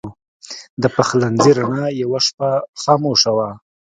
[0.81, 2.49] د پخلنځي رڼا یوه شپه
[2.81, 3.49] خاموشه وه.